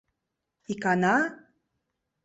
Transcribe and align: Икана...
Икана... 0.71 1.15